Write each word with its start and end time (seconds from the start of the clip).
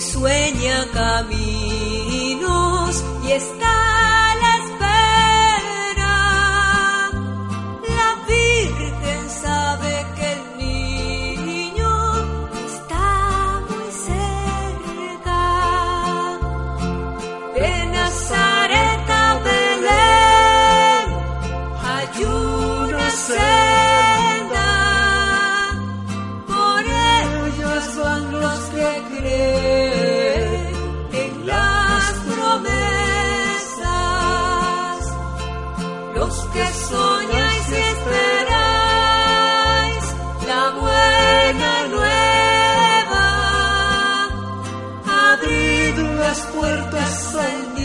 Sueña 0.00 0.86
caminos 0.92 1.47
Que 36.28 36.66
soñáis 36.90 37.68
y 37.70 37.74
esperáis 37.94 38.48
la 40.46 40.64
buena 40.82 41.72
nueva. 41.88 43.26
Abrid 45.32 45.96
las 46.20 46.40
puertas 46.54 47.34
al 47.34 47.77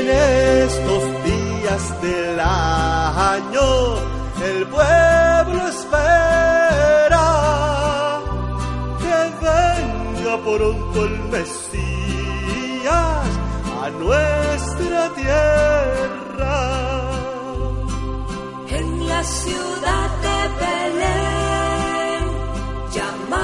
En 0.00 0.08
estos 0.08 1.02
días 1.24 1.84
del 2.00 2.40
año 2.40 3.68
el 4.48 4.66
pueblo 4.74 5.60
espera 5.68 7.28
que 9.02 9.16
venga 9.46 10.32
pronto 10.42 10.96
el 11.04 11.16
Mesías 11.34 13.26
a 13.82 13.84
nuestra 14.04 15.00
tierra. 15.20 16.58
En 18.78 18.86
la 19.06 19.22
ciudad 19.22 20.08
de 20.26 20.38
Belén 20.62 22.24
llama 22.94 23.39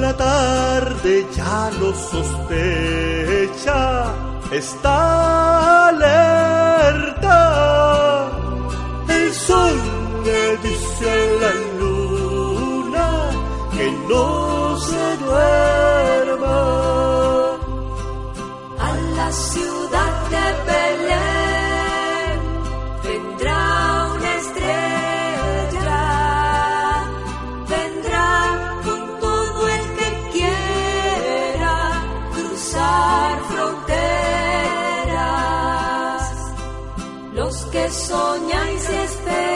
La 0.00 0.12
tarde 0.14 1.26
ya 1.34 1.70
lo 1.80 1.92
sospecha, 1.94 3.80
está 4.52 5.88
alerta. 5.88 7.38
El 9.08 9.32
sol 9.32 9.76
le 10.24 10.56
dice 10.58 11.10
a 11.10 11.16
la 11.40 11.52
luna 11.80 13.08
que 13.74 13.86
no 14.08 14.55
soñáis 37.90 38.90
y 38.90 38.94
esperáis 38.94 39.54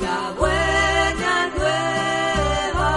la 0.00 0.32
buena 0.38 1.34
nueva, 1.56 2.92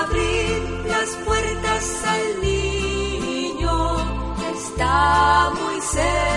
abrid 0.00 0.62
las 0.86 1.10
puertas 1.24 1.84
al 2.06 2.24
niño 2.42 3.76
está 4.54 5.50
muy 5.58 5.80
cerca. 5.80 6.31